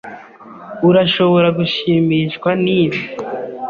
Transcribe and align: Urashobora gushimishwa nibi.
Urashobora 0.89 1.47
gushimishwa 1.57 2.49
nibi. 2.63 3.01